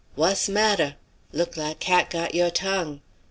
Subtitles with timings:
[0.15, 0.95] Whass matter?
[1.31, 3.01] Look like cat got yo' tongue.